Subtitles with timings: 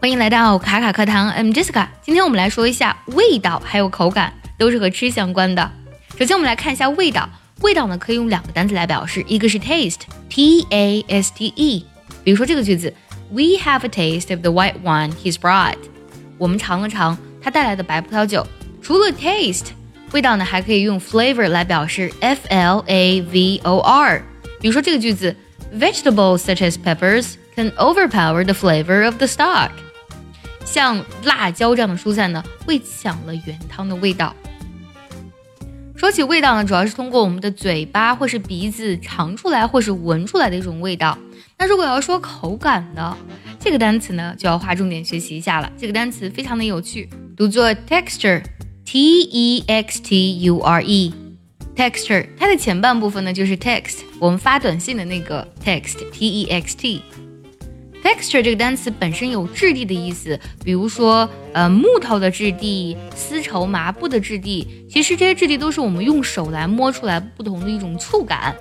[0.00, 1.88] 欢迎来到卡卡课堂，I'm Jessica。
[2.00, 5.68] 今天我们来说一下味道还有口感，都是和吃相关的。
[6.16, 7.28] 首先我们来看一下味道，
[7.60, 11.84] 味道呢可以用两个单词来表示，一个是 taste，t a s t e。
[12.22, 12.94] 比如说这个句子，
[13.32, 15.78] We have a taste of the white wine he's brought。
[16.38, 18.46] 我们尝了尝他带来的白葡萄酒。
[18.80, 19.70] 除了 taste，
[20.12, 24.22] 味道呢还可以用 flavor 来表示，f l a v o r。
[24.60, 25.34] 比如说这个句子，
[25.74, 29.70] Vegetables such as peppers can overpower the flavor of the stock。
[30.65, 34.35] 像辣椒这样的蔬菜呢，会抢了原汤的味道。
[35.95, 41.17] 说起味道呢，主要是通过我们的嘴巴或是鼻子尝出来或是闻出来的一种味道。
[41.59, 43.15] 那如果要说口感呢，
[43.59, 45.71] 这个单词呢就要划重点学习一下了。
[45.77, 47.07] 这个单词非常的有趣，
[47.37, 52.27] 读作 texture，t e x t u r e，texture。
[52.35, 57.03] 它的前半部分呢就是 text，我们发短信的那个 text，t e x t。
[58.03, 68.55] Texture 这个单词本身有质地的意思，比如说，呃，木头的质地、丝绸、麻布的质地，其实这些质地都是我们用手来摸出来不同的一种触感。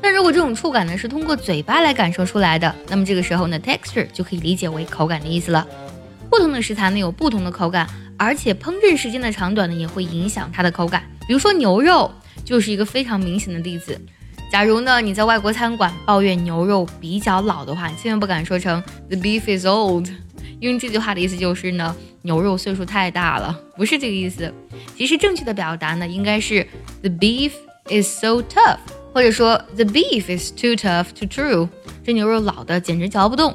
[0.00, 5.66] 那如果这种触感呢是通过嘴巴来感受出来的，那么这个时候呢，texture 就可以理解为口感的意思了。
[6.30, 11.02] 不同的食材呢有不同的口感，而且烹饪时间的长短呢也会影响它的口感。
[11.26, 12.10] 比如说牛肉
[12.44, 14.00] 就是一个非常明显的例子。
[14.50, 20.08] 假如呢，你在外国餐馆抱怨牛肉比较老的话，你千万不敢说成 the beef is old，
[20.58, 24.52] 因为这句话的意思就是呢，牛肉岁数太大了，不是这个意思。
[24.96, 26.66] 其实正确的表达呢，应该是
[27.02, 27.52] the beef
[27.88, 28.78] is so tough，
[29.12, 31.68] 或者说 the beef is too tough to chew，
[32.02, 33.54] 这牛肉老的简直嚼不动。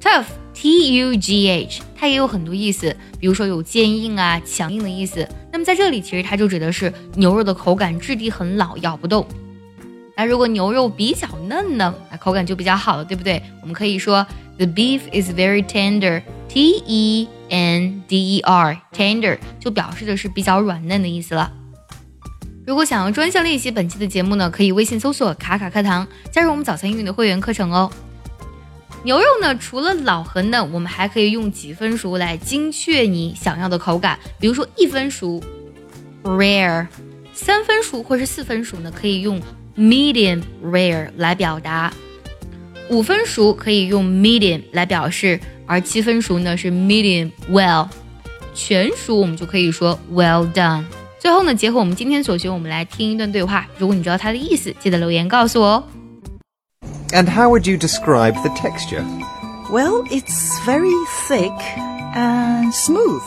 [0.00, 5.28] tough t u g h，它也有很多意思，比如说有坚硬啊、强硬的意思。
[5.52, 9.26] 那么在这里，其实它就指的是牛肉的口感质地很老，咬不动。
[10.20, 13.42] 那如果牛肉比较嫩呢，那口感就比较好了，对不对？
[13.62, 14.26] 我们可以说
[14.58, 21.50] the beef is very tender，t e n d e r，tender 就表示的是比较软嫩的意思了。
[22.66, 27.90] 如果想要专项练习本期的节目呢，可以微信搜索“卡卡课堂”，加入我们早餐英语的会员课程哦。
[29.02, 34.18] 牛肉呢，除了老和嫩，我们还可以用几分熟来精确你想要的口感。
[34.38, 35.42] 比如说一分熟
[36.24, 36.86] ，rare；
[37.32, 39.40] 三分熟或是四分熟呢，可以用。
[39.79, 41.91] medium rare 来表达，
[42.89, 47.87] 五分熟可以用 medium 来表示，而七分熟呢是 medium well，
[48.53, 50.83] 全熟我们就可以说 well done。
[51.19, 53.67] 最后呢，结合我们今天所学，我们来听一段对话。
[53.79, 55.83] 如果你知道它的意思，记得留言告诉我哦。
[57.11, 59.03] And how would you describe the texture?
[59.71, 60.93] Well, it's very
[61.27, 61.51] thick
[62.13, 63.23] and smooth.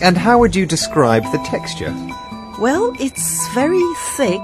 [0.00, 1.92] And how would you describe the texture?
[2.60, 3.82] Well, it's very
[4.16, 4.40] thick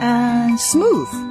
[0.00, 1.25] and smooth.